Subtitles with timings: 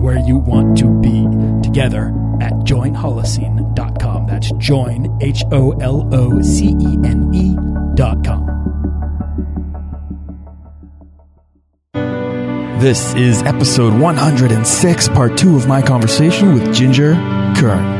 [0.00, 1.26] where you want to be
[1.62, 2.08] together
[2.40, 4.26] at joinholocene.com.
[4.26, 8.46] That's join, H O L O C E N E.com.
[12.80, 17.12] This is episode 106, part two of my conversation with Ginger
[17.58, 17.99] Kern.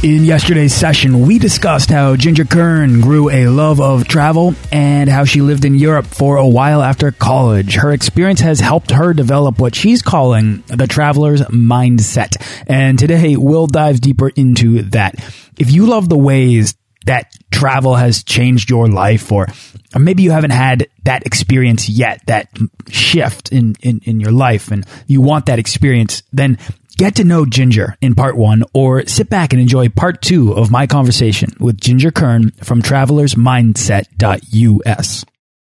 [0.00, 5.24] In yesterday's session, we discussed how Ginger Kern grew a love of travel and how
[5.24, 7.74] she lived in Europe for a while after college.
[7.74, 12.36] Her experience has helped her develop what she's calling the traveler's mindset.
[12.68, 15.16] And today we'll dive deeper into that.
[15.58, 19.48] If you love the ways that travel has changed your life or,
[19.96, 22.56] or maybe you haven't had that experience yet, that
[22.88, 26.56] shift in, in, in your life and you want that experience, then
[26.98, 30.72] Get to know Ginger in part one or sit back and enjoy part two of
[30.72, 35.24] my conversation with Ginger Kern from travelersmindset.us.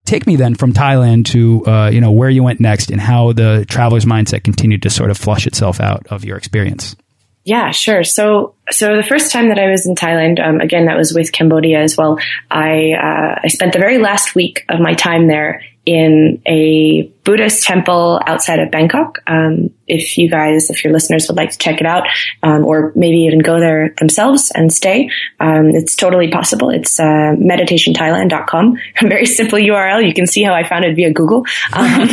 [0.05, 3.33] Take me then from Thailand to, uh, you know, where you went next and how
[3.33, 6.95] the traveler's mindset continued to sort of flush itself out of your experience.
[7.43, 8.03] Yeah, sure.
[8.03, 11.31] So, so the first time that I was in Thailand, um, again, that was with
[11.31, 12.19] Cambodia as well.
[12.51, 17.63] I, uh, I spent the very last week of my time there in a Buddhist
[17.63, 19.19] temple outside of Bangkok.
[19.27, 22.07] Um, if you guys, if your listeners would like to check it out,
[22.43, 25.09] um, or maybe even go there themselves and stay,
[25.39, 26.69] um, it's totally possible.
[26.69, 28.77] It's uh, meditationthailand.com.
[29.01, 30.05] Very simple URL.
[30.05, 31.45] You can see how I found it via Google.
[31.73, 32.09] Um,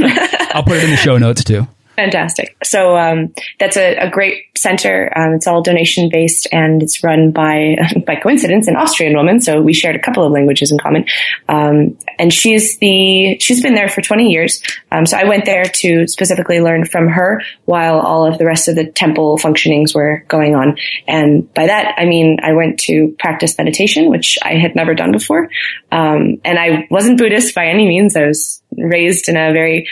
[0.54, 1.66] I'll put it in the show notes too.
[1.96, 2.56] Fantastic.
[2.64, 5.12] So um, that's a, a, great center.
[5.14, 7.76] Um, it's all donation based, and it's run by
[8.06, 9.40] by coincidence an Austrian woman.
[9.40, 11.04] So we shared a couple of languages in common.
[11.48, 14.62] Um, and she's the she's been there for 20 years.
[14.90, 18.68] Um, so I went there to specifically learn from her while all of the rest
[18.68, 20.78] of the temple functionings were going on.
[21.06, 25.12] And by that I mean I went to practice meditation, which I had never done
[25.12, 25.50] before.
[25.90, 28.16] Um, and I wasn't Buddhist by any means.
[28.16, 29.88] I was raised in a very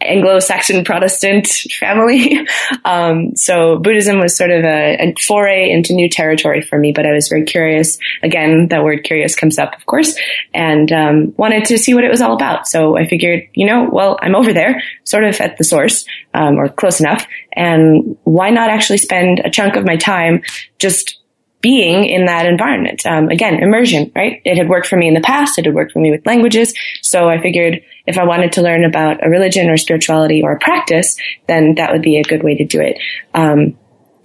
[0.00, 1.48] Anglo-Saxon Protestant
[1.78, 2.46] family.
[2.84, 7.06] Um, so Buddhism was sort of a, a, foray into new territory for me, but
[7.06, 7.98] I was very curious.
[8.22, 10.16] Again, that word curious comes up, of course,
[10.52, 12.68] and um, wanted to see what it was all about.
[12.68, 16.56] So I figured, you know, well, I'm over there, sort of at the source, um,
[16.56, 20.42] or close enough, and why not actually spend a chunk of my time
[20.78, 21.20] just
[21.64, 23.06] being in that environment.
[23.06, 24.42] Um, again, immersion, right?
[24.44, 25.58] It had worked for me in the past.
[25.58, 26.74] It had worked for me with languages.
[27.00, 30.58] So I figured if I wanted to learn about a religion or spirituality or a
[30.58, 31.16] practice,
[31.46, 32.98] then that would be a good way to do it.
[33.32, 33.78] Um,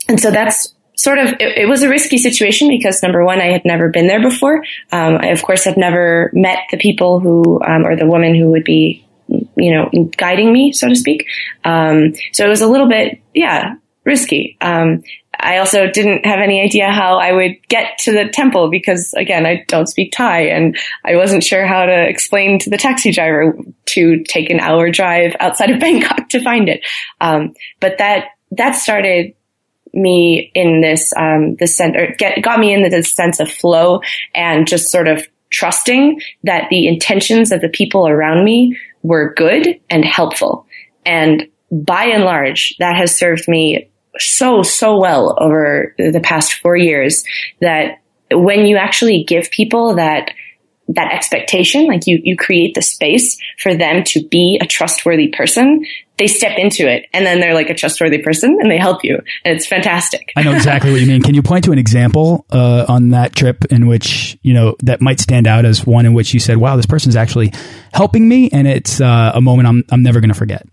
[0.07, 3.51] and so that's sort of it, it, was a risky situation because number one, I
[3.51, 4.63] had never been there before.
[4.91, 8.50] Um, I of course had never met the people who um, or the woman who
[8.50, 11.25] would be you know guiding me, so to speak.
[11.63, 14.57] Um, so it was a little bit yeah risky.
[14.59, 15.03] Um,
[15.39, 19.45] I also didn't have any idea how I would get to the temple because again,
[19.45, 23.57] I don't speak Thai and I wasn't sure how to explain to the taxi driver
[23.88, 26.86] to take an hour drive outside of Bangkok to find it.
[27.21, 29.33] Um, but that, that started
[29.94, 34.01] me in this, um, this sense, or get, got me into this sense of flow
[34.36, 39.80] and just sort of trusting that the intentions of the people around me were good
[39.89, 40.68] and helpful.
[41.06, 46.75] And by and large, that has served me so, so well over the past four
[46.75, 47.23] years
[47.61, 48.01] that
[48.31, 50.31] when you actually give people that
[50.89, 55.85] that expectation, like you, you create the space for them to be a trustworthy person,
[56.17, 59.19] they step into it and then they're like a trustworthy person and they help you.
[59.45, 60.33] And it's fantastic.
[60.35, 61.21] I know exactly what you mean.
[61.21, 65.00] Can you point to an example uh, on that trip in which, you know, that
[65.00, 67.53] might stand out as one in which you said, wow, this person's actually
[67.94, 70.65] helping me and it's uh, a moment I'm, I'm never going to forget?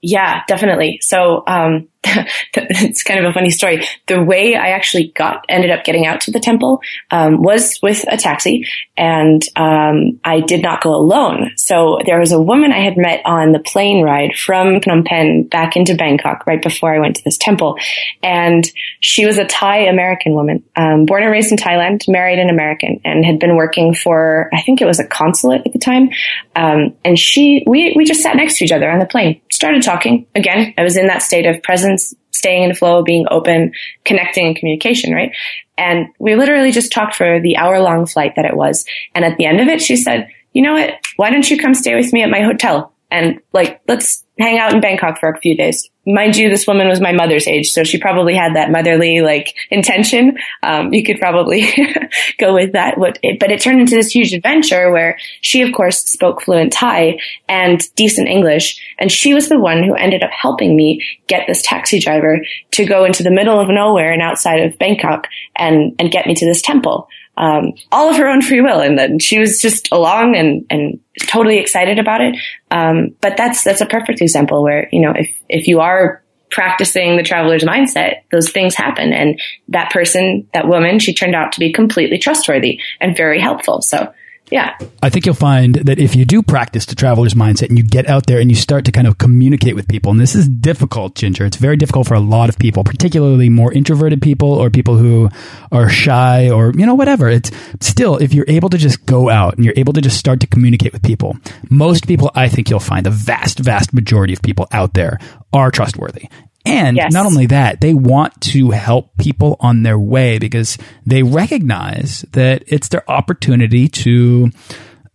[0.00, 0.98] Yeah, definitely.
[1.02, 1.88] So, um,
[2.54, 3.86] it's kind of a funny story.
[4.06, 8.04] The way I actually got, ended up getting out to the temple, um, was with
[8.08, 8.66] a taxi
[8.96, 11.52] and, um, I did not go alone.
[11.56, 15.44] So there was a woman I had met on the plane ride from Phnom Penh
[15.44, 17.78] back into Bangkok right before I went to this temple.
[18.22, 18.68] And
[19.00, 23.00] she was a Thai American woman, um, born and raised in Thailand, married an American
[23.04, 26.10] and had been working for, I think it was a consulate at the time.
[26.56, 29.82] Um, and she, we, we just sat next to each other on the plane, started
[29.82, 30.26] talking.
[30.34, 33.72] Again, I was in that state of presence staying in flow, being open,
[34.04, 35.32] connecting and communication, right?
[35.78, 38.84] And we literally just talked for the hour long flight that it was.
[39.14, 40.94] And at the end of it, she said, you know what?
[41.16, 42.91] Why don't you come stay with me at my hotel?
[43.12, 46.88] And like, let's hang out in Bangkok for a few days mind you, this woman
[46.88, 50.36] was my mother's age, so she probably had that motherly like intention.
[50.62, 51.68] Um, you could probably
[52.38, 52.98] go with that.
[52.98, 56.72] What, it, but it turned into this huge adventure where she, of course, spoke fluent
[56.72, 57.18] Thai
[57.48, 61.62] and decent English, and she was the one who ended up helping me get this
[61.62, 62.40] taxi driver
[62.72, 66.34] to go into the middle of nowhere and outside of Bangkok and and get me
[66.34, 67.08] to this temple.
[67.36, 71.00] Um, all of her own free will, and then she was just along and and
[71.26, 72.36] totally excited about it.
[72.70, 77.16] Um, but that's that's a perfect example where you know if if you are practicing
[77.16, 81.60] the traveler's mindset, those things happen, and that person, that woman, she turned out to
[81.60, 83.80] be completely trustworthy and very helpful.
[83.80, 84.12] So
[84.52, 84.76] yeah.
[85.02, 88.06] I think you'll find that if you do practice the traveler's mindset and you get
[88.06, 91.14] out there and you start to kind of communicate with people, and this is difficult,
[91.14, 91.46] Ginger.
[91.46, 95.30] It's very difficult for a lot of people, particularly more introverted people or people who
[95.72, 97.30] are shy or, you know, whatever.
[97.30, 97.50] It's
[97.80, 100.46] still, if you're able to just go out and you're able to just start to
[100.46, 101.34] communicate with people,
[101.70, 105.18] most people, I think you'll find the vast, vast majority of people out there
[105.54, 106.28] are trustworthy.
[106.64, 107.12] And yes.
[107.12, 112.64] not only that, they want to help people on their way because they recognize that
[112.66, 114.50] it's their opportunity to,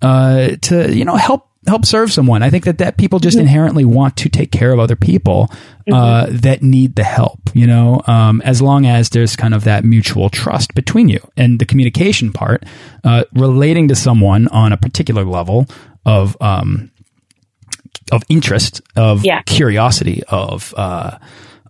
[0.02, 2.44] uh, to, you know, help, help serve someone.
[2.44, 3.48] I think that, that people just mm -hmm.
[3.48, 5.48] inherently want to take care of other people, uh,
[5.88, 6.40] mm -hmm.
[6.42, 10.30] that need the help, you know, um, as long as there's kind of that mutual
[10.30, 12.66] trust between you and the communication part,
[13.04, 15.66] uh, relating to someone on a particular level
[16.04, 16.90] of, um,
[18.12, 19.42] of interest, of yeah.
[19.44, 21.18] curiosity, of uh,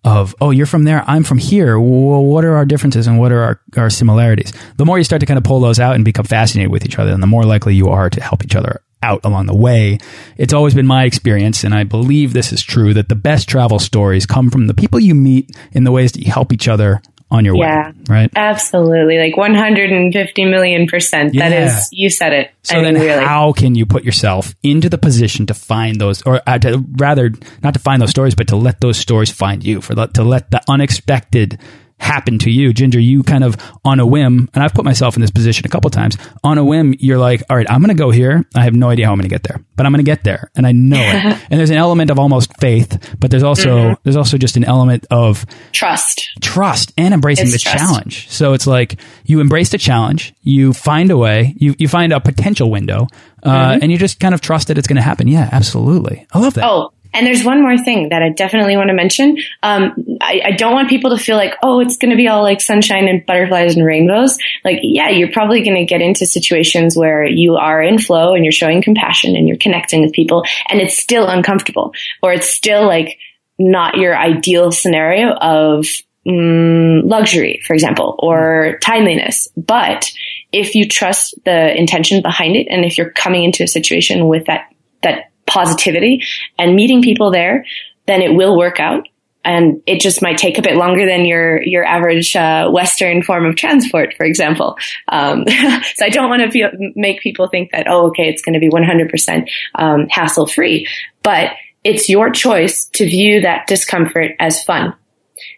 [0.03, 1.79] of oh, you're from there, I'm from here.
[1.79, 4.53] Well, what are our differences and what are our, our similarities?
[4.77, 6.97] The more you start to kind of pull those out and become fascinated with each
[6.97, 9.97] other, and the more likely you are to help each other out along the way.
[10.37, 13.79] It's always been my experience, and I believe this is true, that the best travel
[13.79, 17.01] stories come from the people you meet in the ways that you help each other
[17.29, 17.95] on your yeah, way.
[18.09, 18.31] Right?
[18.35, 19.17] Absolutely.
[19.17, 21.33] Like 150 million percent.
[21.33, 21.49] Yeah.
[21.49, 22.51] That is, you said it.
[22.63, 23.23] So I then really.
[23.23, 27.31] how can you put yourself into the position to find those, or uh, to, rather
[27.63, 30.23] not to find those stories, but to let those stories find you, for the, to
[30.23, 31.59] let the unexpected
[31.99, 32.73] happen to you.
[32.73, 35.69] Ginger, you kind of on a whim, and I've put myself in this position a
[35.69, 36.17] couple times.
[36.43, 38.45] On a whim, you're like, all right, I'm going to go here.
[38.55, 40.23] I have no idea how I'm going to get there, but I'm going to get
[40.23, 41.37] there, and I know it.
[41.49, 43.97] and there's an element of almost faith, but there's also mm -hmm.
[44.03, 47.77] there's also just an element of trust, trust, and embracing it's the trust.
[47.77, 48.25] challenge.
[48.29, 52.19] So it's like you embrace the challenge, you find a way, you you find a
[52.19, 53.07] potential window,
[53.43, 53.81] uh, mm -hmm.
[53.81, 55.27] and you just kind of trust that it's going to happen.
[55.27, 56.25] Yeah, absolutely.
[56.35, 56.63] I love that.
[56.63, 59.37] Oh, and there's one more thing that I definitely want to mention.
[59.63, 62.43] Um, I, I, don't want people to feel like, oh, it's going to be all
[62.43, 64.37] like sunshine and butterflies and rainbows.
[64.63, 68.45] Like, yeah, you're probably going to get into situations where you are in flow and
[68.45, 72.85] you're showing compassion and you're connecting with people and it's still uncomfortable or it's still
[72.85, 73.17] like
[73.57, 75.87] not your ideal scenario of
[76.27, 79.47] mm, luxury, for example, or timeliness.
[79.57, 80.11] But
[80.51, 84.45] if you trust the intention behind it and if you're coming into a situation with
[84.45, 84.71] that,
[85.01, 86.23] that positivity
[86.59, 87.65] and meeting people there,
[88.05, 89.07] then it will work out.
[89.43, 93.45] And it just might take a bit longer than your your average uh, Western form
[93.45, 94.77] of transport, for example.
[95.07, 95.45] Um,
[95.95, 98.69] so I don't want to make people think that oh, okay, it's going to be
[98.69, 100.85] 100% um, hassle free,
[101.23, 101.51] but
[101.85, 104.93] it's your choice to view that discomfort as fun.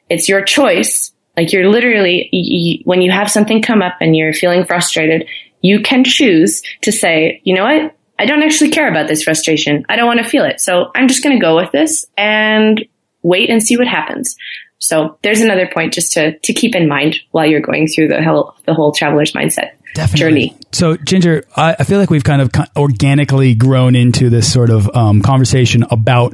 [0.10, 1.12] It's your choice.
[1.36, 5.28] Like you're literally when you have something come up and you're feeling frustrated,
[5.62, 9.86] you can choose to say, you know what, I don't actually care about this frustration.
[9.88, 10.60] I don't want to feel it.
[10.60, 12.86] So I'm just going to go with this and
[13.24, 14.36] wait and see what happens.
[14.78, 18.22] So there's another point just to, to keep in mind while you're going through the
[18.22, 20.20] whole, the whole traveler's mindset Definitely.
[20.20, 20.58] journey.
[20.74, 24.94] So Ginger, I, I, feel like we've kind of organically grown into this sort of
[24.96, 26.34] um, conversation about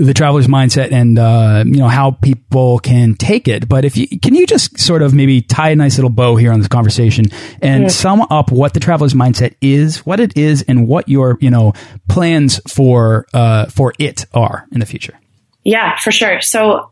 [0.00, 3.68] the traveler's mindset and uh, you know how people can take it.
[3.68, 6.52] But if you can, you just sort of maybe tie a nice little bow here
[6.52, 7.26] on this conversation
[7.60, 7.88] and yeah.
[7.88, 11.74] sum up what the traveler's mindset is, what it is, and what your you know
[12.08, 15.18] plans for uh, for it are in the future.
[15.64, 16.40] Yeah, for sure.
[16.40, 16.90] So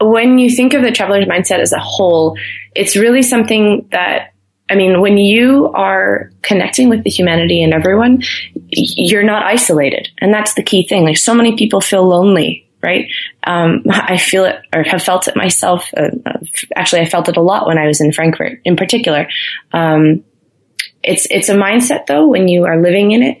[0.00, 2.38] when you think of the traveler's mindset as a whole,
[2.76, 4.33] it's really something that
[4.74, 8.24] I mean, when you are connecting with the humanity and everyone,
[8.70, 10.08] you're not isolated.
[10.18, 11.04] And that's the key thing.
[11.04, 13.06] Like so many people feel lonely, right?
[13.44, 15.88] Um, I feel it or have felt it myself.
[15.96, 16.10] Uh,
[16.74, 19.28] actually, I felt it a lot when I was in Frankfurt in particular.
[19.72, 20.24] Um,
[21.04, 23.38] it's, it's a mindset though, when you are living in it,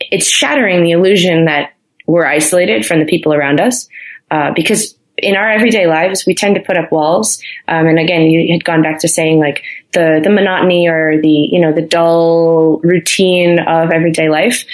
[0.00, 1.74] it's shattering the illusion that
[2.08, 3.88] we're isolated from the people around us.
[4.32, 7.40] Uh, because in our everyday lives, we tend to put up walls.
[7.68, 9.62] Um, and again, you had gone back to saying like
[9.92, 14.64] the the monotony or the you know the dull routine of everyday life.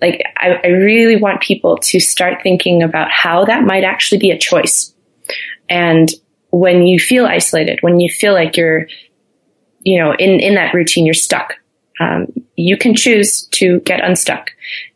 [0.00, 4.30] Like I, I really want people to start thinking about how that might actually be
[4.30, 4.94] a choice.
[5.68, 6.08] And
[6.50, 8.86] when you feel isolated, when you feel like you're,
[9.82, 11.54] you know, in in that routine, you're stuck.
[12.00, 12.26] Um,
[12.56, 14.50] you can choose to get unstuck.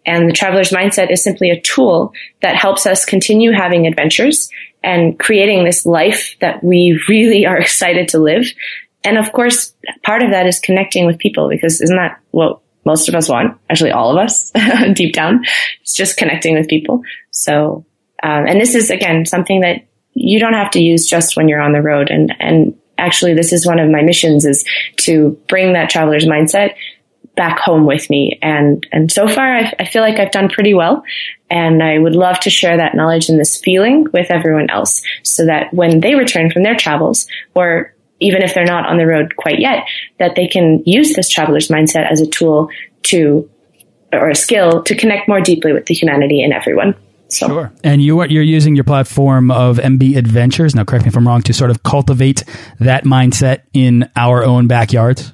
[0.04, 4.48] And the traveler's mindset is simply a tool that helps us continue having adventures
[4.82, 8.46] and creating this life that we really are excited to live.
[9.04, 13.08] And of course, part of that is connecting with people because isn't that what most
[13.08, 13.58] of us want?
[13.70, 14.52] Actually, all of us
[14.94, 15.44] deep down.
[15.82, 17.02] It's just connecting with people.
[17.30, 17.84] So,
[18.22, 19.86] um, and this is again something that
[20.16, 22.10] you don't have to use just when you're on the road.
[22.10, 24.64] And, and actually this is one of my missions is
[24.96, 26.74] to bring that traveler's mindset
[27.36, 28.38] back home with me.
[28.40, 31.04] And, and so far I, I, feel like I've done pretty well.
[31.50, 35.44] And I would love to share that knowledge and this feeling with everyone else so
[35.44, 39.36] that when they return from their travels or even if they're not on the road
[39.36, 39.86] quite yet,
[40.18, 42.70] that they can use this traveler's mindset as a tool
[43.04, 43.48] to,
[44.12, 46.94] or a skill to connect more deeply with the humanity in everyone.
[47.28, 47.48] So.
[47.48, 47.72] Sure.
[47.82, 50.74] And you are, you're using your platform of MB Adventures.
[50.74, 52.44] Now, correct me if I'm wrong, to sort of cultivate
[52.78, 55.32] that mindset in our own backyards.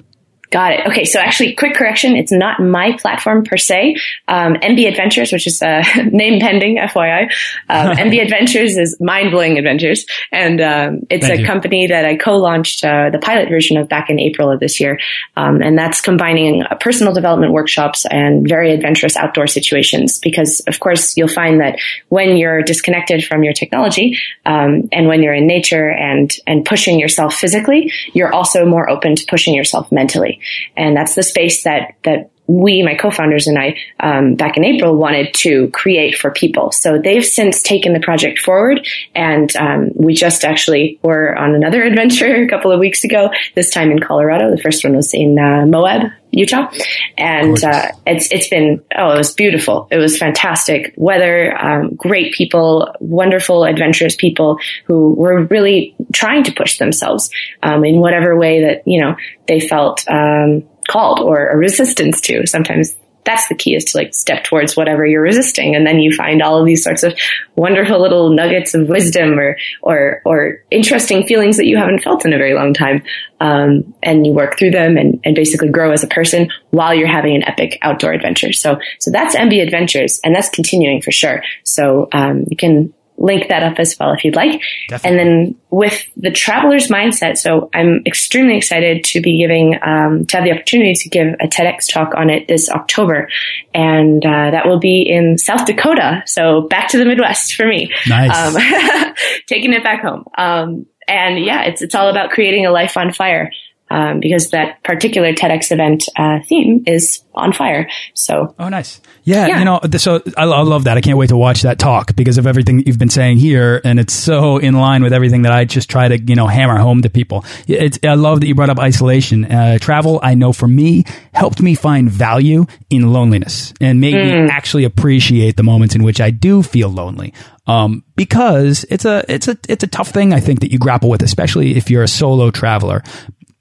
[0.53, 0.85] Got it.
[0.85, 1.05] Okay.
[1.05, 2.15] So actually, quick correction.
[2.15, 3.95] It's not my platform per se.
[4.27, 5.81] Um, MB Adventures, which is a
[6.11, 7.23] name pending, FYI.
[7.69, 10.05] Um, MB Adventures is Mind Blowing Adventures.
[10.31, 11.47] And um, it's Thank a you.
[11.47, 14.99] company that I co-launched uh, the pilot version of back in April of this year.
[15.35, 20.19] Um, and that's combining uh, personal development workshops and very adventurous outdoor situations.
[20.19, 21.79] Because, of course, you'll find that
[22.09, 26.99] when you're disconnected from your technology um, and when you're in nature and, and pushing
[26.99, 30.41] yourself physically, you're also more open to pushing yourself mentally.
[30.75, 34.95] And that's the space that, that we, my co-founders and I, um, back in April
[34.97, 36.71] wanted to create for people.
[36.71, 38.85] So they've since taken the project forward
[39.15, 43.69] and, um, we just actually were on another adventure a couple of weeks ago, this
[43.69, 44.51] time in Colorado.
[44.51, 46.69] The first one was in, uh, Moab, Utah.
[47.17, 49.87] And, uh, it's, it's been, oh, it was beautiful.
[49.89, 56.51] It was fantastic weather, um, great people, wonderful, adventurous people who were really trying to
[56.51, 57.29] push themselves,
[57.61, 59.15] um, in whatever way that, you know,
[59.47, 62.45] they felt, um, called or a resistance to.
[62.45, 65.75] Sometimes that's the key is to like step towards whatever you're resisting.
[65.75, 67.17] And then you find all of these sorts of
[67.55, 72.33] wonderful little nuggets of wisdom or, or, or interesting feelings that you haven't felt in
[72.33, 73.03] a very long time.
[73.39, 77.07] Um, and you work through them and, and basically grow as a person while you're
[77.07, 78.53] having an epic outdoor adventure.
[78.53, 81.43] So, so that's MB Adventures and that's continuing for sure.
[81.63, 84.61] So, um, you can link that up as well if you'd like.
[84.89, 85.19] Definitely.
[85.19, 90.37] And then with the traveler's mindset, so I'm extremely excited to be giving, um, to
[90.37, 93.29] have the opportunity to give a TEDx talk on it this October.
[93.73, 96.23] And uh, that will be in South Dakota.
[96.25, 97.91] So back to the Midwest for me.
[98.07, 98.35] Nice.
[98.35, 99.13] Um,
[99.47, 100.25] taking it back home.
[100.37, 103.51] Um, and yeah, it's, it's all about creating a life on fire
[103.93, 107.87] um, because that particular TEDx event uh, theme is on fire.
[108.15, 108.99] So, oh, nice.
[109.23, 109.59] Yeah, yeah.
[109.59, 110.97] you know, so I, I, love that.
[110.97, 113.81] I can't wait to watch that talk because of everything that you've been saying here,
[113.85, 116.79] and it's so in line with everything that I just try to you know hammer
[116.79, 117.45] home to people.
[117.67, 119.45] It's, I love that you brought up isolation.
[119.45, 124.45] Uh, travel, I know for me, helped me find value in loneliness and made mm.
[124.45, 127.33] me actually appreciate the moments in which I do feel lonely.
[127.65, 131.09] Um, because it's a it's a it's a tough thing I think that you grapple
[131.09, 133.03] with, especially if you're a solo traveler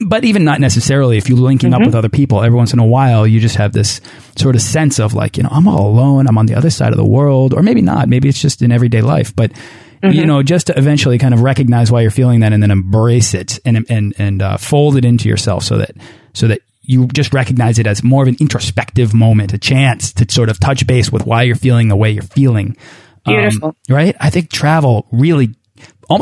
[0.06, 1.76] but even not necessarily if you're linking mm -hmm.
[1.76, 1.86] up mm-hmm.
[1.86, 4.00] with other people every once in a while you just have this
[4.36, 6.90] sort of sense of like you know i'm all alone i'm on the other side
[6.90, 10.06] of the world or maybe not maybe it's just in everyday life but mm -hmm.
[10.06, 10.28] you mm-hmm.
[10.28, 13.60] know just to eventually kind of recognize why you're feeling that and then embrace it
[13.64, 15.90] and and and uh, fold it into yourself so that
[16.32, 20.24] so that you just recognize it as more of an introspective moment a chance to
[20.28, 22.76] sort of touch base with why you're feeling the way you're feeling
[23.24, 23.68] Beautiful.
[23.68, 24.16] Um, right?
[24.20, 25.54] I think travel really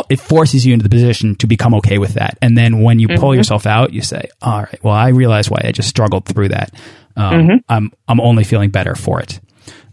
[0.08, 2.38] it forces you into the position to become okay with that.
[2.42, 3.34] And then when you pull mm -hmm.
[3.36, 6.70] yourself out, you say, all right, well, I realize why I just struggled through that.
[7.16, 7.58] Um, mm -hmm.
[7.68, 9.40] I'm, I'm only feeling better for it.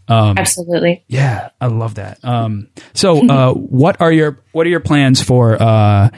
[0.08, 1.04] Um, Absolutely.
[1.06, 2.18] Yeah, I love that.
[2.24, 6.08] Um, so, uh, what are your what are your plans for uh,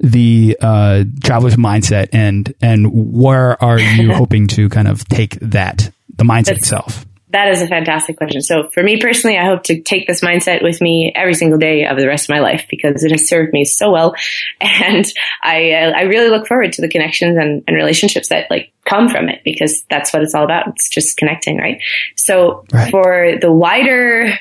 [0.00, 5.90] the uh, traveler's mindset, and and where are you hoping to kind of take that
[6.14, 7.06] the mindset that's, itself?
[7.30, 8.40] That is a fantastic question.
[8.40, 11.84] So for me personally, I hope to take this mindset with me every single day
[11.84, 14.14] of the rest of my life because it has served me so well.
[14.60, 15.04] And
[15.42, 19.08] I, uh, I really look forward to the connections and, and, relationships that like come
[19.08, 20.68] from it because that's what it's all about.
[20.68, 21.80] It's just connecting, right?
[22.16, 22.90] So right.
[22.90, 24.32] for the wider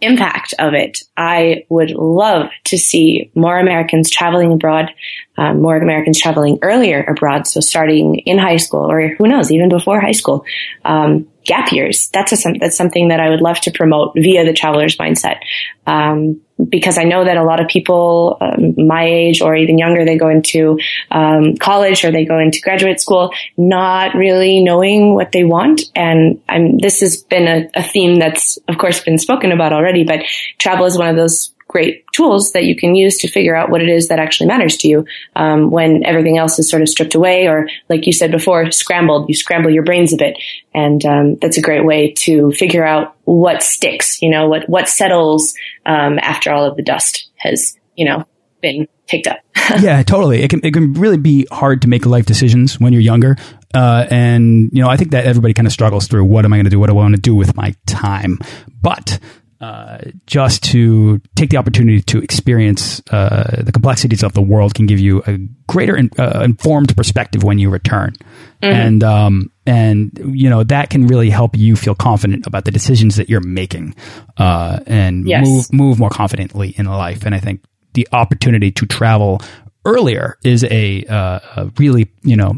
[0.00, 4.90] impact of it, I would love to see more Americans traveling abroad,
[5.36, 7.46] um, more Americans traveling earlier abroad.
[7.46, 10.44] So starting in high school or who knows, even before high school.
[10.84, 12.08] Um, gap years.
[12.12, 15.38] That's a, that's something that I would love to promote via the traveler's mindset.
[15.86, 20.04] Um, because I know that a lot of people um, my age or even younger,
[20.04, 20.78] they go into
[21.10, 25.82] um, college or they go into graduate school not really knowing what they want.
[25.94, 30.04] And I'm, this has been a, a theme that's, of course, been spoken about already,
[30.04, 30.20] but
[30.58, 33.82] travel is one of those great tools that you can use to figure out what
[33.82, 35.04] it is that actually matters to you
[35.34, 39.28] um, when everything else is sort of stripped away or like you said before scrambled.
[39.28, 40.38] You scramble your brains a bit.
[40.74, 44.88] And um, that's a great way to figure out what sticks you know what what
[44.88, 45.54] settles
[45.84, 48.24] um, after all of the dust has you know
[48.60, 49.38] been picked up.
[49.80, 50.42] Yeah totally.
[50.42, 53.36] It can, it can really be hard to make life decisions when you're younger.
[53.74, 56.56] Uh, and you know i think that everybody kind of struggles through what am i
[56.56, 58.38] going to do what do i want to do with my time.
[58.80, 59.18] But
[59.66, 64.86] uh, just to take the opportunity to experience uh, the complexities of the world can
[64.86, 68.86] give you a greater in, uh, informed perspective when you return, mm -hmm.
[68.86, 70.10] and um, and
[70.42, 73.94] you know that can really help you feel confident about the decisions that you're making,
[74.38, 75.46] uh, and yes.
[75.46, 77.26] move move more confidently in life.
[77.26, 77.60] And I think
[77.92, 79.40] the opportunity to travel
[79.84, 82.52] earlier is a, uh, a really you know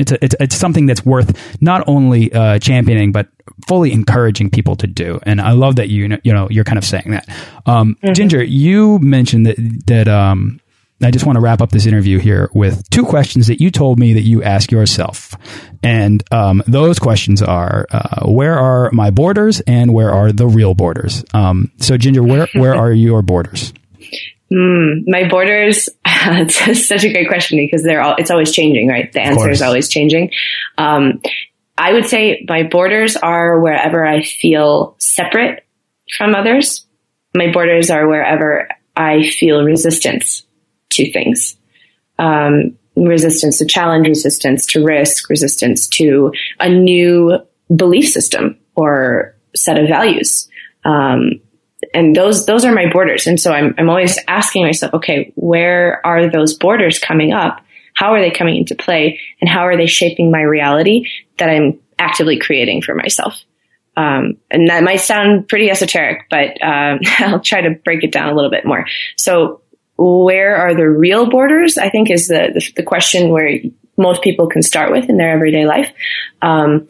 [0.00, 3.28] it's, a, it's, it's something that's worth not only uh, championing but
[3.66, 5.20] fully encouraging people to do.
[5.24, 7.28] And I love that you you know you're kind of saying that.
[7.66, 8.14] Um, mm -hmm.
[8.14, 10.60] Ginger, you mentioned that that um,
[11.02, 13.98] I just want to wrap up this interview here with two questions that you told
[13.98, 15.34] me that you ask yourself.
[15.82, 20.74] And um, those questions are uh, where are my borders and where are the real
[20.74, 21.24] borders?
[21.32, 23.72] Um, so, Ginger, where, where are your borders?
[24.52, 29.12] Mm, my borders, it's such a great question because they're all, it's always changing, right?
[29.12, 30.30] The answer is always changing.
[30.76, 31.20] Um,
[31.78, 35.64] I would say my borders are wherever I feel separate
[36.16, 36.84] from others.
[37.34, 40.42] My borders are wherever I feel resistance
[40.90, 41.56] to things.
[42.18, 47.38] Um, resistance to challenge, resistance to risk, resistance to a new
[47.74, 50.48] belief system or set of values.
[50.84, 51.40] Um,
[51.94, 53.26] and those those are my borders.
[53.26, 57.60] And so I'm I'm always asking myself, okay, where are those borders coming up?
[57.94, 61.78] How are they coming into play, and how are they shaping my reality that I'm
[61.98, 63.34] actively creating for myself?
[63.96, 68.30] Um, and that might sound pretty esoteric, but um, I'll try to break it down
[68.30, 68.86] a little bit more.
[69.16, 69.62] So,
[69.96, 71.76] where are the real borders?
[71.76, 73.60] I think is the the, the question where
[73.96, 75.92] most people can start with in their everyday life.
[76.40, 76.88] Um,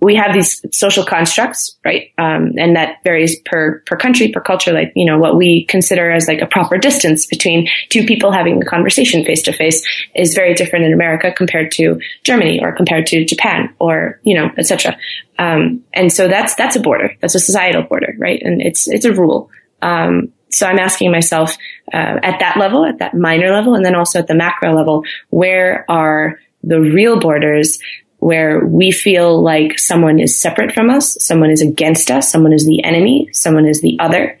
[0.00, 2.12] we have these social constructs, right?
[2.18, 4.72] Um, and that varies per per country, per culture.
[4.72, 8.62] Like you know, what we consider as like a proper distance between two people having
[8.62, 9.84] a conversation face to face
[10.14, 14.50] is very different in America compared to Germany or compared to Japan or you know,
[14.56, 14.96] etc.
[15.38, 17.14] Um, and so that's that's a border.
[17.20, 18.40] That's a societal border, right?
[18.42, 19.50] And it's it's a rule.
[19.82, 21.56] Um, so I'm asking myself
[21.92, 25.04] uh, at that level, at that minor level, and then also at the macro level,
[25.30, 27.78] where are the real borders
[28.18, 32.66] where we feel like someone is separate from us, someone is against us, someone is
[32.66, 34.38] the enemy, someone is the other.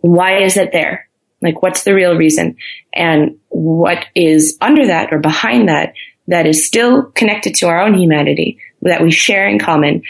[0.00, 1.08] Why is it there?
[1.40, 2.56] Like, what's the real reason?
[2.92, 5.94] And what is under that or behind that
[6.28, 10.02] that is still connected to our own humanity that we share in common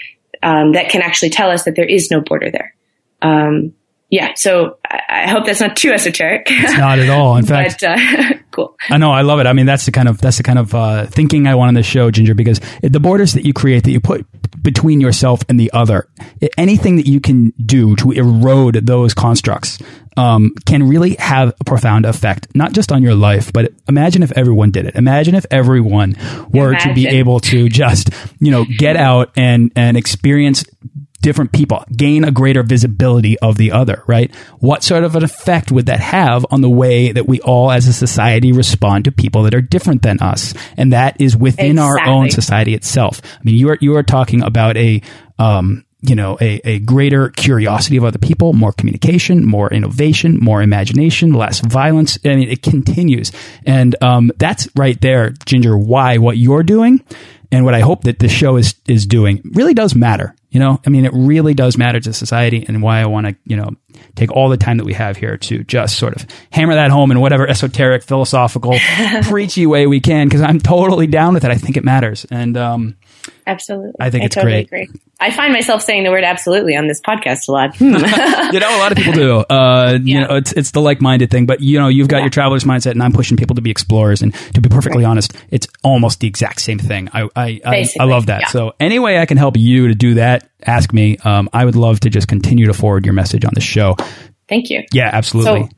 [0.42, 2.74] um, that can actually tell us that there is no border there?
[3.20, 3.74] Um,
[4.12, 6.46] yeah, so I hope that's not too esoteric.
[6.50, 7.34] It's not at all.
[7.38, 8.76] In fact, but, uh, cool.
[8.90, 9.10] I know.
[9.10, 9.46] I love it.
[9.46, 11.74] I mean, that's the kind of that's the kind of uh, thinking I want on
[11.74, 14.26] the show, Ginger, because the borders that you create, that you put
[14.62, 16.08] between yourself and the other,
[16.58, 19.78] anything that you can do to erode those constructs
[20.18, 24.30] um, can really have a profound effect, not just on your life, but imagine if
[24.32, 24.94] everyone did it.
[24.94, 26.16] Imagine if everyone
[26.52, 26.88] were imagine.
[26.90, 30.66] to be able to just, you know, get out and and experience
[31.22, 34.34] different people, gain a greater visibility of the other, right?
[34.58, 37.86] What sort of an effect would that have on the way that we all as
[37.88, 40.52] a society respond to people that are different than us?
[40.76, 42.02] And that is within exactly.
[42.02, 43.22] our own society itself.
[43.24, 45.00] I mean, you are, you are talking about a,
[45.38, 50.60] um, you know, a, a greater curiosity of other people, more communication, more innovation, more
[50.60, 52.18] imagination, less violence.
[52.24, 53.30] I mean, it continues.
[53.64, 57.04] And um, that's right there, Ginger, why what you're doing
[57.52, 60.34] and what I hope that this show is is doing really does matter.
[60.50, 63.36] You know, I mean, it really does matter to society, and why I want to,
[63.44, 63.70] you know,
[64.16, 67.10] take all the time that we have here to just sort of hammer that home
[67.10, 68.76] in whatever esoteric, philosophical,
[69.22, 71.50] preachy way we can, because I'm totally down with it.
[71.50, 72.96] I think it matters, and um,
[73.46, 73.92] Absolutely.
[74.00, 74.88] I think I it's totally great.
[74.88, 75.00] Agree.
[75.20, 77.76] I find myself saying the word absolutely on this podcast a lot.
[77.76, 77.84] Hmm.
[78.54, 79.36] you know, a lot of people do.
[79.38, 81.46] Uh, You know, it's it's the like minded thing.
[81.46, 82.22] But you know, you've got Yeah.
[82.24, 84.22] your traveler's mindset, and I'm pushing people to be explorers.
[84.22, 87.08] And to be perfectly honest, it's almost the exact same thing.
[87.12, 88.42] I I, I, I love that.
[88.42, 88.48] yeah.
[88.48, 91.16] So any way I can help you to do that, ask me.
[91.18, 93.96] Um, I would love to just continue to forward your message on the show.
[94.48, 94.82] Thank you.
[94.92, 95.62] Yeah, absolutely.
[95.62, 95.68] So,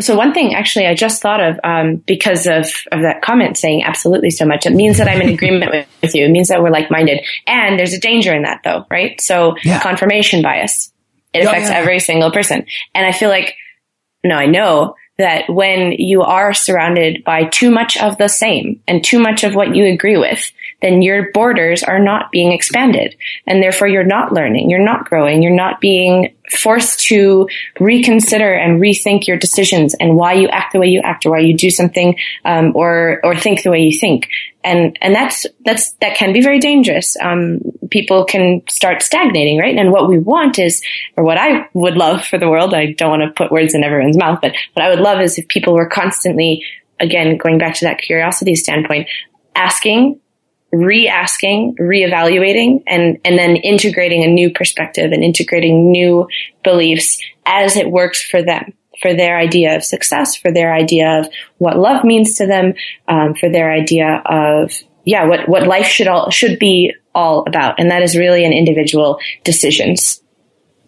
[0.00, 3.84] so one thing actually I just thought of um, because of, of that comment saying
[3.84, 4.66] absolutely so much.
[4.66, 6.24] It means that I'm in agreement with, with you.
[6.24, 7.24] It means that we're like minded.
[7.46, 9.20] And there's a danger in that though, right?
[9.20, 9.80] So Yeah.
[9.80, 10.92] confirmation bias.
[11.32, 11.76] It affects yeah.
[11.78, 12.66] every single person.
[12.94, 13.54] And I feel like,
[14.24, 19.04] no, I know that when you are surrounded by too much of the same and
[19.04, 23.14] too much of what you agree with, then your borders are not being expanded.
[23.46, 28.80] And therefore you're not learning, you're not growing, you're not being forced to reconsider and
[28.80, 31.70] rethink your decisions and why you act the way you act or why you do
[31.70, 34.28] something, um, or, or think the way you think.
[34.62, 37.16] And, and that's, that's, that can be very dangerous.
[37.20, 37.60] Um,
[37.90, 39.76] people can start stagnating, right?
[39.76, 40.82] And what we want is,
[41.16, 43.82] or what I would love for the world, I don't want to put words in
[43.82, 46.62] everyone's mouth, but what I would love is if people were constantly,
[46.98, 49.08] again, going back to that curiosity standpoint,
[49.54, 50.20] asking,
[50.72, 56.28] re-asking, re-evaluating, and, and then integrating a new perspective and integrating new
[56.62, 61.28] beliefs as it works for them, for their idea of success, for their idea of
[61.58, 62.74] what love means to them,
[63.08, 64.72] um, for their idea of,
[65.04, 67.80] yeah, what, what life should all, should be all about.
[67.80, 70.22] And that is really an individual decisions.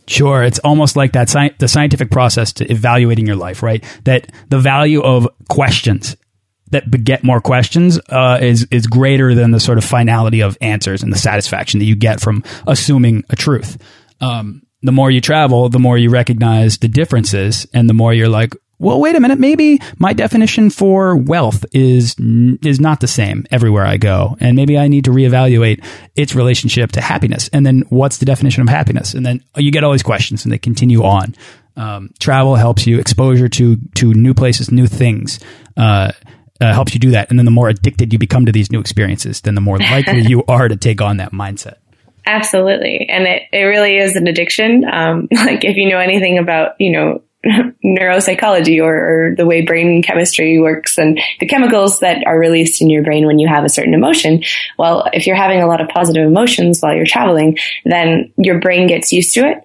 [0.07, 3.83] Sure, it's almost like that sci- the scientific process to evaluating your life, right?
[4.05, 6.17] That the value of questions
[6.73, 11.03] that beget more questions uh, is is greater than the sort of finality of answers
[11.03, 13.79] and the satisfaction that you get from assuming a truth.
[14.21, 18.29] Um, the more you travel, the more you recognize the differences, and the more you're
[18.29, 23.47] like, well, wait a minute, maybe my definition for wealth is is not the same
[23.53, 25.85] everywhere I go, and maybe I need to reevaluate
[26.17, 27.49] its relationship to happiness.
[27.53, 29.15] And then, what's the definition of happiness?
[29.15, 31.37] And then you get all these questions, and they continue on.
[31.77, 35.39] Um, travel helps you exposure to to new places, new things.
[35.77, 36.11] Uh,
[36.61, 38.81] uh, helps you do that, and then the more addicted you become to these new
[38.81, 41.77] experiences, then the more likely you are to take on that mindset.
[42.27, 43.09] Absolutely.
[43.09, 44.85] And it, it really is an addiction.
[44.85, 47.23] Um, like if you know anything about, you know,
[47.85, 48.95] neuropsychology or,
[49.31, 53.27] or the way brain chemistry works and the chemicals that are released in your brain
[53.27, 54.45] when you have a certain emotion.
[54.79, 58.87] Well, if you're having a lot of positive emotions while you're traveling, then your brain
[58.87, 59.59] gets used to it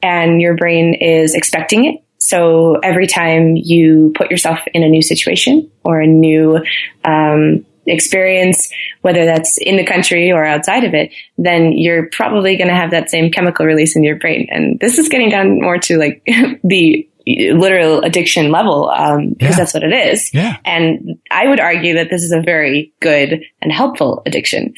[0.00, 2.03] and your brain is expecting it.
[2.26, 6.64] So every time you put yourself in a new situation or a new,
[7.04, 12.68] um, experience, whether that's in the country or outside of it, then you're probably going
[12.68, 14.48] to have that same chemical release in your brain.
[14.50, 16.22] And this is getting down more to like
[16.64, 19.56] the literal addiction level, um, because Yeah.
[19.58, 20.32] that's what it is.
[20.32, 20.56] Yeah.
[20.64, 24.72] And I would argue that this is a very good and helpful addiction.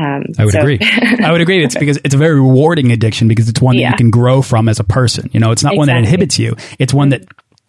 [0.00, 0.78] Um, I would so- agree.
[0.82, 1.62] I would agree.
[1.64, 3.90] It's because it's a very rewarding addiction because it's one that Yeah.
[3.90, 5.28] you can grow from as a person.
[5.32, 6.56] You know, it's not one that inhibits you.
[6.78, 7.24] It's one that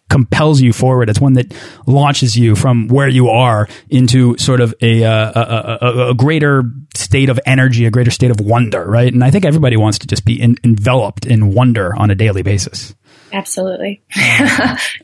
[0.08, 1.08] compels you forward.
[1.10, 1.52] It's one that
[1.86, 6.64] launches you from where you are into sort of a, uh, a, a, a greater
[6.94, 9.12] state of energy, a greater state of wonder, right?
[9.12, 12.42] And I think everybody wants to just be in, enveloped in wonder on a daily
[12.42, 12.94] basis.
[13.32, 14.02] Absolutely.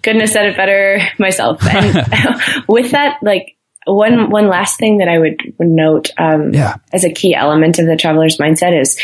[0.02, 1.64] Couldn't have said it better myself.
[1.66, 3.56] And with that, like
[3.92, 6.77] one one last thing that I would, would note um, Yeah.
[6.92, 8.98] as a key element of the traveler's mindset is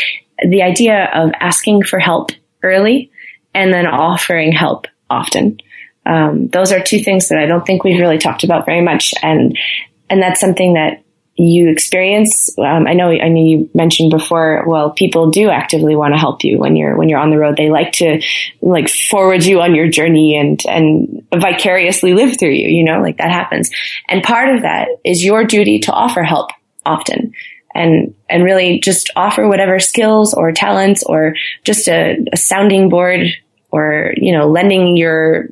[0.47, 2.31] the idea of asking for help
[2.63, 3.11] early
[3.53, 5.59] and then offering help often.
[6.05, 9.13] Um, those are two things that I don't think we've really talked about very much,
[9.23, 9.57] and
[10.09, 11.03] and that's something that
[11.37, 12.57] you experience.
[12.57, 14.63] Um, I know, I know you mentioned before.
[14.65, 17.57] Well, people do actively want to help you when you're when you're on the road.
[17.57, 18.21] They like to
[18.61, 22.69] like forward you on your journey and and vicariously live through you.
[22.69, 23.69] You know, like that happens.
[24.07, 26.51] And part of that is your duty to offer help
[26.85, 27.33] often.
[27.77, 33.27] And, and really just offer whatever skills or talents or just a, a sounding board
[33.69, 35.49] or, you know, lending your,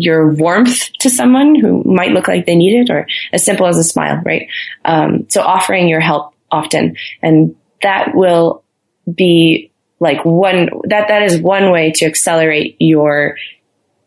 [0.00, 3.78] your warmth to someone who might look like they need it or as simple as
[3.78, 4.48] a smile, right?
[4.84, 8.64] Um, so offering your help often and that will
[9.12, 13.36] be like one, that, that is one way to accelerate your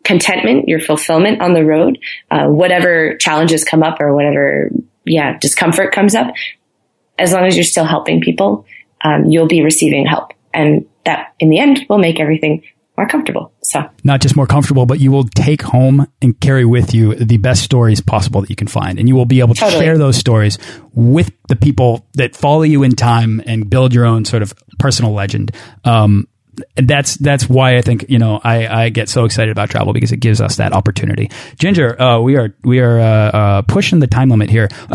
[0.04, 2.00] contentment, your fulfillment on the road,
[2.30, 4.70] uh, whatever challenges come up or whatever,
[5.06, 6.34] yeah, discomfort comes up.
[7.18, 8.66] As long as you're still helping people,
[9.04, 10.34] um, you'll be receiving help.
[10.54, 12.64] And that in the end will make everything
[12.98, 13.51] more comfortable.
[13.64, 17.38] So Not just more comfortable, but you will take home and carry with you the
[17.38, 18.98] best stories possible that you can find.
[18.98, 19.86] And you will be able to Totally.
[19.86, 20.58] share those stories
[20.94, 25.14] with the people that follow you in time and build your own sort of personal
[25.14, 25.52] legend.
[25.86, 26.28] Um,
[26.76, 29.94] and that's that's why I think you know I, I get so excited about travel
[29.94, 31.30] because it gives us that opportunity.
[31.58, 34.68] Ginger, uh, we are we are uh, uh, pushing the time limit here.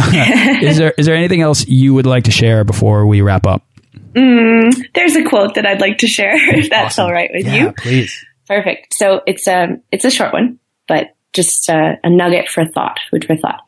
[0.62, 3.64] is there is there anything else you would like to share before we wrap up?
[4.12, 7.06] Mm, there's a quote that I'd like to share, if that's awesome.
[7.06, 7.72] all right with yeah, you.
[7.72, 8.24] Please.
[8.46, 8.94] Perfect.
[8.94, 12.98] So it's a um, it's a short one, but just a, a nugget for thought,
[13.10, 13.60] food for thought.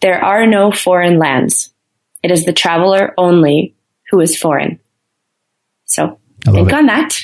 [0.00, 1.72] There are no foreign lands.
[2.22, 3.76] It is the traveler only
[4.10, 4.80] who is foreign.
[5.84, 6.74] So think it.
[6.74, 7.18] on that.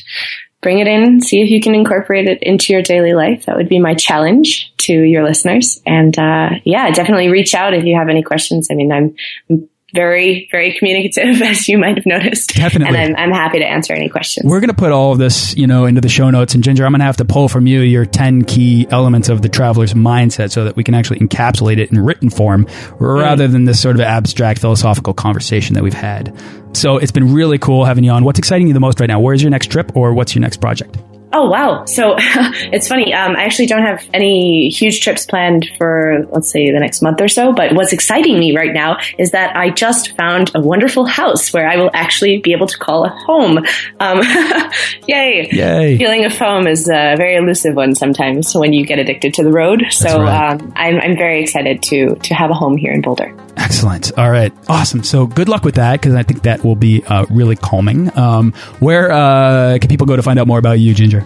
[0.61, 1.20] Bring it in.
[1.20, 3.46] See if you can incorporate it into your daily life.
[3.46, 5.83] That would be my challenge to your listeners.
[5.85, 8.68] And uh, yeah, definitely reach out if you have any questions.
[8.70, 9.16] I mean, I'm,
[9.50, 12.55] I'm very, very communicative, as you might have noticed.
[12.55, 12.98] Definitely.
[12.98, 14.50] And I'm, I'm happy to answer any questions.
[14.50, 16.55] We're going to put all of this, you know, into the show notes.
[16.55, 19.42] And Ginger, I'm going to have to pull from you your 10 key elements of
[19.42, 22.66] the traveler's mindset so that we can actually encapsulate it in written form
[22.98, 23.52] rather mm.
[23.52, 26.37] than this sort of abstract philosophical conversation that we've had.
[26.74, 28.24] So it's been really cool having you on.
[28.24, 29.20] What's exciting you the most right now?
[29.20, 30.96] Where's your next trip or what's your next project?
[31.33, 31.85] Oh wow!
[31.87, 33.14] So it's funny.
[33.14, 37.21] Um, I actually don't have any huge trips planned for, let's say, the next month
[37.21, 37.53] or so.
[37.53, 41.68] But what's exciting me right now is that I just found a wonderful house where
[41.68, 43.59] I will actually be able to call a home.
[44.01, 44.18] Um,
[45.07, 45.49] yay!
[45.51, 45.99] Yay!
[45.99, 49.53] Feeling of home is a very elusive one sometimes when you get addicted to the
[49.53, 49.85] road.
[49.90, 50.53] So right.
[50.53, 53.35] um, I'm, I'm very excited to to have a home here in Boulder.
[53.57, 54.16] Excellent.
[54.18, 54.53] All right.
[54.68, 55.03] Awesome.
[55.03, 58.16] So good luck with that because I think that will be uh, really calming.
[58.18, 61.22] Um, where uh, can people go to find out more about you, Ginger?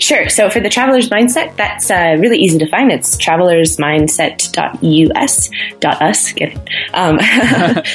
[0.00, 0.28] Sure.
[0.30, 2.90] So for the traveler's mindset, that's uh, really easy to find.
[2.90, 6.58] It's travelersmindset.us, dot us, get it?
[6.94, 7.20] Um,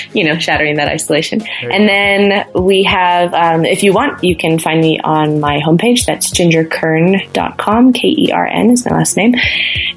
[0.13, 1.41] you know, shattering that isolation.
[1.41, 6.06] And then we have, um, if you want, you can find me on my homepage.
[6.06, 7.94] That's gingerkern.com.
[7.94, 9.34] K-E-R-N is my last name.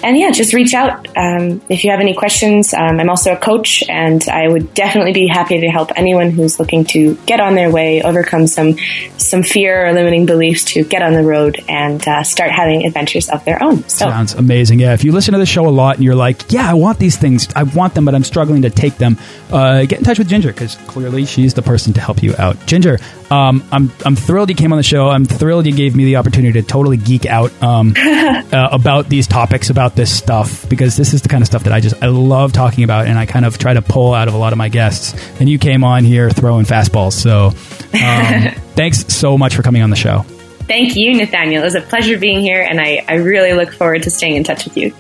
[0.03, 2.73] And yeah, just reach out um, if you have any questions.
[2.73, 6.59] Um, I'm also a coach and I would definitely be happy to help anyone who's
[6.59, 8.79] looking to get on their way, overcome some,
[9.19, 12.85] some fear or limiting beliefs to get on the road and and uh, start having
[12.87, 13.83] adventures of their own.
[13.89, 14.09] So.
[14.09, 14.81] Sounds amazing.
[14.81, 14.95] Yeah.
[14.95, 17.17] If you listen to the show a lot and you're like, yeah, I want these
[17.17, 19.19] things, I want them, but I'm struggling to take them,
[19.51, 22.67] uh, get in touch with Ginger because clearly she's the person to help you out.
[22.67, 22.99] Ginger,
[23.31, 25.09] um, I'm, I'm thrilled you came on the show.
[25.09, 29.27] I'm thrilled you gave me the opportunity to totally geek out um, uh, about these
[29.27, 32.07] topics, about this stuff, because this is the kind of stuff that I just, I
[32.07, 34.59] love talking about and I kind of try to pull out of a lot of
[34.59, 35.15] my guests.
[35.41, 37.13] And you came on here throwing fastballs.
[37.13, 40.25] So um, thanks so much for coming on the show.
[40.69, 41.63] Thank you, Nathaniel.
[41.63, 44.45] It was a pleasure being here, and I, I really look forward to staying in
[44.45, 44.91] touch with you.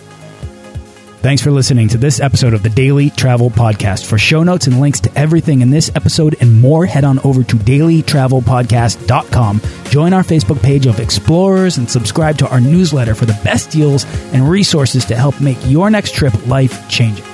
[1.20, 4.07] Thanks for listening to this episode of the Daily Travel Podcast.
[4.07, 7.42] For show notes and links to everything in this episode and more, head on over
[7.42, 9.61] to dailytravelpodcast.com.
[9.90, 14.07] Join our Facebook page of explorers and subscribe to our newsletter for the best deals
[14.33, 17.24] and resources to help make your next trip life changing.